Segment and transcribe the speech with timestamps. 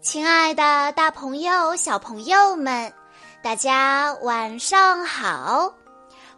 [0.00, 2.90] 亲爱的，大朋友、小朋友们，
[3.42, 5.70] 大家晚上好！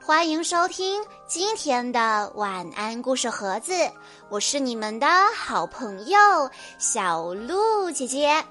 [0.04, 3.72] 欢迎收听今天的晚安故事盒子，
[4.28, 6.18] 我是你们的好朋友
[6.76, 8.44] 小鹿姐姐。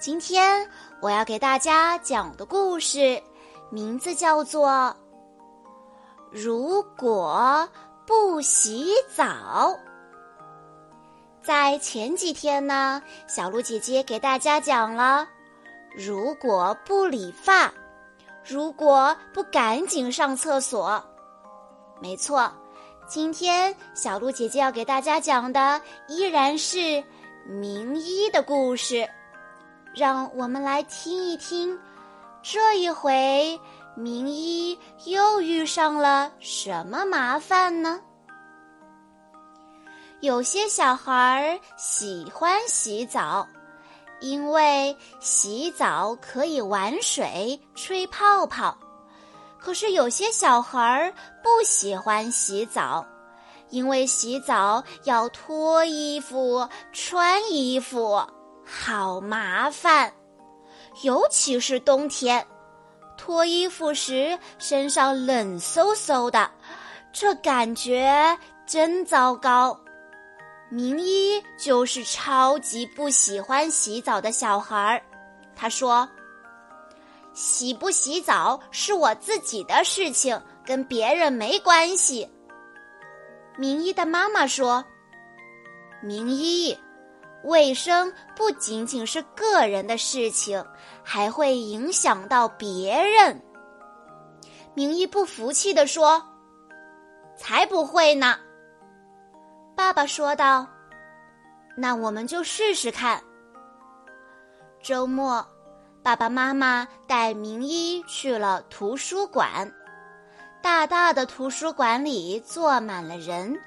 [0.00, 0.66] 今天
[1.02, 3.22] 我要给大家讲的故事，
[3.68, 4.70] 名字叫做
[6.30, 7.68] 《如果
[8.06, 9.24] 不洗澡》。
[11.50, 15.26] 在前几天呢，小鹿姐姐给大家讲了，
[15.96, 17.74] 如果不理发，
[18.44, 21.04] 如果不赶紧上厕所，
[22.00, 22.48] 没错，
[23.08, 27.02] 今天小鹿姐姐要给大家讲的依然是
[27.44, 29.10] 名医的故事，
[29.92, 31.76] 让我们来听一听，
[32.44, 33.60] 这一回
[33.96, 38.00] 名医又遇上了什么麻烦呢？
[40.20, 43.48] 有些小孩儿喜欢洗澡，
[44.20, 48.76] 因为洗澡可以玩水、吹泡泡。
[49.58, 51.10] 可是有些小孩儿
[51.42, 53.06] 不喜欢洗澡，
[53.70, 58.22] 因为洗澡要脱衣服、穿衣服，
[58.62, 60.12] 好麻烦。
[61.02, 62.46] 尤其是冬天，
[63.16, 66.50] 脱衣服时身上冷飕飕的，
[67.10, 69.78] 这感觉真糟糕。
[70.72, 75.02] 名医就是超级不喜欢洗澡的小孩儿，
[75.56, 76.08] 他说
[77.34, 82.30] ：“洗不洗澡是我自己的事情，跟别人没关系。”
[83.58, 84.84] 名医的妈妈说
[86.00, 86.78] ：“名医，
[87.42, 90.64] 卫生不仅仅是个人的事情，
[91.02, 93.42] 还会影响到别人。”
[94.74, 96.24] 名医不服气地说
[97.36, 98.38] ：“才不会呢！”
[99.80, 100.66] 爸爸说道
[101.74, 103.18] ：“那我们就试试看。”
[104.84, 105.44] 周末，
[106.02, 109.72] 爸爸妈妈带明一去了图书馆。
[110.60, 113.58] 大大的图书馆里坐满了人，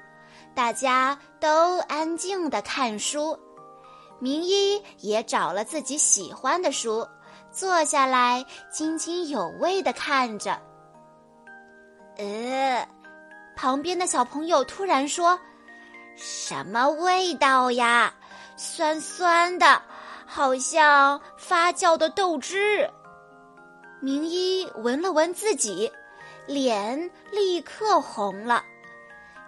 [0.54, 3.36] 大家都安静的看书。
[4.20, 7.06] 明一也找了自己喜欢的书，
[7.50, 10.56] 坐下来津津有味的看着。
[12.16, 12.88] 呃，
[13.56, 15.36] 旁边的小朋友突然说。
[16.16, 18.12] 什么味道呀？
[18.56, 19.82] 酸酸的，
[20.24, 22.88] 好像发酵的豆汁。
[24.00, 25.90] 明一闻了闻自己，
[26.46, 28.62] 脸立刻红了。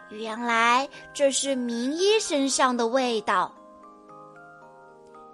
[0.09, 3.53] 原来这是明一身上的味道。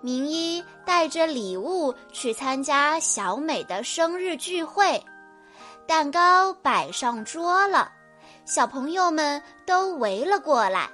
[0.01, 5.03] 明一带着礼物去参加小美的生日聚会，
[5.87, 7.91] 蛋糕摆上桌了，
[8.45, 10.91] 小朋友们都围了过来。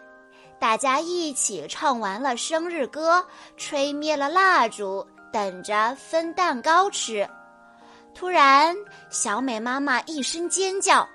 [0.61, 3.25] 大家一起唱完了生日歌，
[3.57, 7.29] 吹灭了蜡烛，等着分蛋糕吃。
[8.15, 8.77] 突然，
[9.09, 11.09] 小美妈妈一声尖叫：“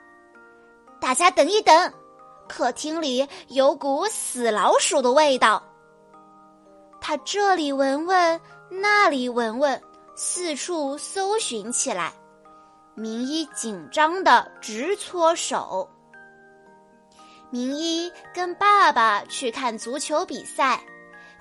[1.01, 1.93] 大家等一等！”
[2.47, 5.61] 客厅里有股死老鼠的味道。
[7.01, 8.39] 她这里闻闻，
[8.69, 9.81] 那里闻闻，
[10.15, 12.13] 四处搜寻起来。
[12.95, 15.89] 明一紧张的直搓手。
[17.53, 20.81] 明一跟爸爸去看足球比赛，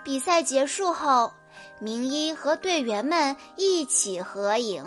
[0.05, 1.33] 比赛结束后，
[1.81, 4.85] 明一和队员们一起合影。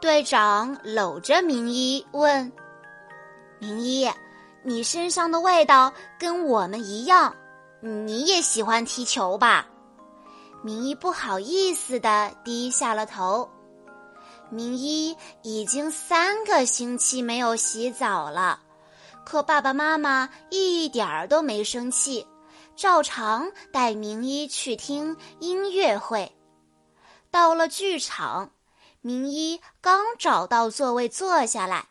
[0.00, 2.52] 队长搂着明一问
[3.60, 4.10] ：“明一，
[4.64, 7.32] 你身上的味道跟我们一样，
[7.80, 9.64] 你也喜欢踢球吧？”
[10.60, 13.48] 明一不好意思的低下了头。
[14.50, 18.58] 明一已经三个星期没有洗澡了。
[19.28, 22.26] 可爸爸妈妈一点儿都没生气，
[22.74, 26.34] 照常带明一去听音乐会。
[27.30, 28.52] 到了剧场，
[29.02, 31.88] 明一刚找到座位坐下来，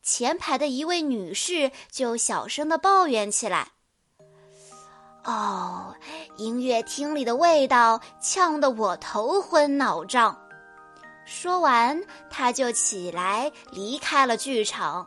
[0.00, 3.72] 前排的一位女士就小声的抱怨起来
[5.26, 5.92] ：“哦，
[6.36, 10.40] 音乐厅里的味道呛得我头昏脑胀。”
[11.26, 12.00] 说完，
[12.30, 15.04] 她就起来离开了剧场。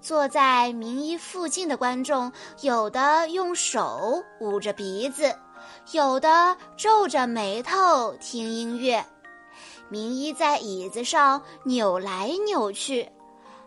[0.00, 5.36] 坐在名医附近的观众，有的用手捂着鼻子，
[5.92, 9.04] 有的皱着眉头听音乐。
[9.88, 13.08] 名医在椅子上扭来扭去，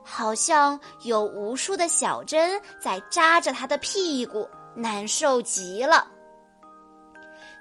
[0.04, 6.08] 好像有无数的小针在扎着他的屁股，难受极了。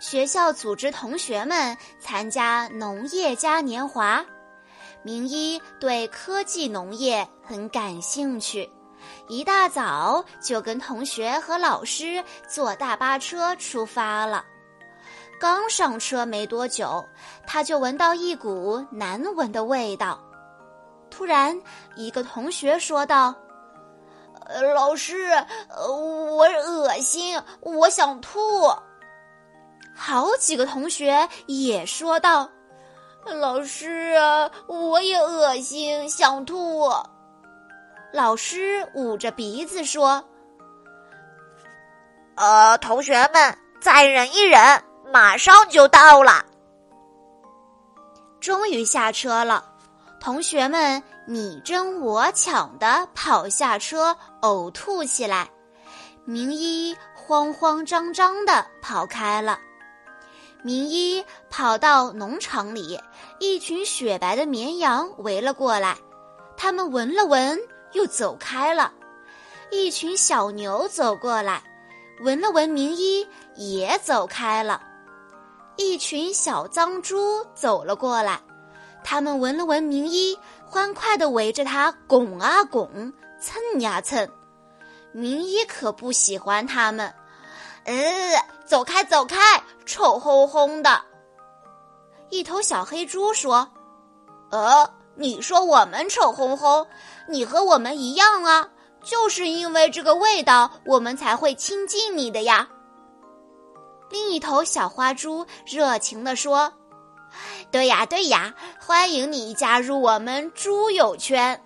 [0.01, 4.25] 学校组织同学们参加农业嘉年华。
[5.09, 8.71] 名医对科技农业很感兴趣，
[9.27, 14.45] 一大早就跟同学和老师坐大巴车出发了。
[15.41, 17.03] 刚上车没多久，
[17.47, 20.23] 他就闻到一股难闻的味道。
[21.09, 21.59] 突然，
[21.97, 23.35] 一个同学说道
[24.45, 25.31] ：“呃，老师，
[25.71, 28.39] 呃我恶心，我想吐。”
[29.97, 32.47] 好几个同学也说道
[33.25, 36.91] ：“老师啊，我也恶心，想吐。”
[38.13, 40.25] 老师捂着鼻子说
[42.37, 44.83] ：“呃，同学们，再忍一忍，
[45.13, 46.45] 马上就到了。”
[48.41, 49.65] 终于下车了。
[50.21, 55.49] 同学们你争我抢的跑下车，呕吐起来。
[56.25, 59.59] 明一慌慌张张的跑开了。
[60.63, 62.99] 明一跑到农场里，
[63.39, 65.97] 一群雪白的绵羊围了过来。
[66.57, 67.59] 他们闻了闻，
[67.93, 68.93] 又走开了。
[69.71, 71.63] 一群小牛走过来，
[72.23, 74.83] 闻了闻明一，也走开了。
[75.77, 78.41] 一群小脏猪走了过来。
[79.05, 84.29] 他们闻了闻名医，欢快地围着他拱啊拱，蹭呀蹭。
[85.13, 87.15] 名医可不喜欢他们，
[87.89, 87.95] 呃，
[88.67, 89.35] 走开走开，
[89.87, 91.01] 臭烘烘的。
[92.29, 93.67] 一头小黑猪说
[94.53, 96.87] ：“呃，你说我们臭烘烘，
[97.27, 98.69] 你和我们一样啊，
[99.03, 102.69] 就是因为这个味道，我们才会亲近你的呀。”
[104.11, 106.71] 另一头小花猪热情地说。
[107.71, 111.59] 对呀，对呀，欢迎你加入我们猪友圈。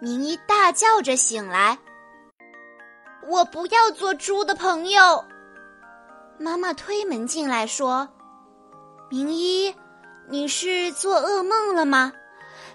[0.00, 1.78] 明一大叫着醒来，
[3.26, 5.24] 我不要做猪的朋友。
[6.38, 8.08] 妈妈推门进来说
[9.08, 9.74] ：“明一，
[10.28, 12.12] 你是做噩梦了吗？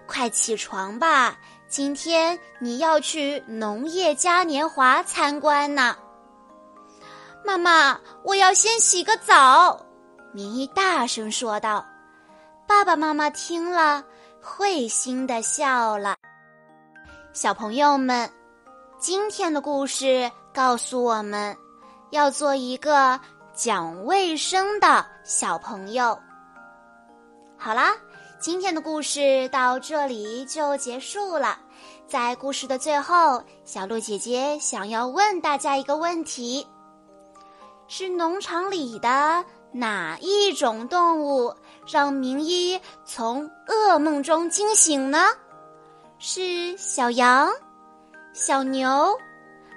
[0.05, 5.97] 快起床吧，今天你要去农业嘉年华参观呢。”
[7.43, 9.85] 妈妈，我要先洗个澡。
[10.33, 11.85] 明一大声说道
[12.67, 14.03] ：“爸爸妈妈听了，
[14.41, 16.15] 会心的笑了。”
[17.33, 18.29] 小朋友们，
[18.99, 21.55] 今天的故事告诉我们，
[22.09, 23.19] 要做一个
[23.53, 26.17] 讲卫生的小朋友。
[27.55, 27.95] 好啦，
[28.39, 31.59] 今天的故事到这里就结束了。
[32.07, 36.65] 在故事的最后，小鹿姐姐想要问大家一个问题：
[37.87, 39.45] 是农场里的？
[39.71, 41.53] 哪一种动物
[41.85, 45.27] 让明一从噩梦中惊醒呢？
[46.17, 47.51] 是小羊、
[48.37, 49.19] 小牛，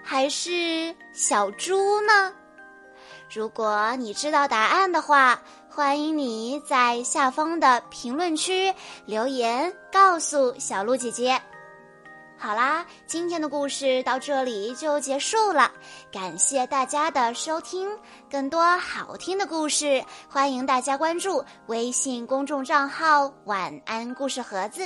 [0.05, 2.31] 还是小猪呢？
[3.35, 5.41] 如果你知道答案的话，
[5.71, 8.73] 欢迎你在下方的评论区
[9.07, 11.41] 留言告诉小鹿姐姐。
[12.43, 15.71] 好啦，今天的故事到这里就结束了，
[16.11, 17.87] 感谢大家的收听。
[18.31, 24.83] 更多好听的故事，欢迎大家关注微信公众账号“晚安故事盒子”，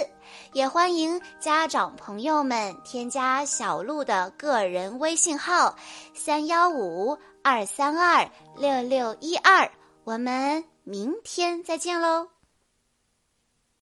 [0.53, 5.77] 也欢迎家长朋友们添加小鹿的个人微信号：
[6.12, 9.71] 三幺五二三二六六一二。
[10.03, 12.34] 我们明天再见喽！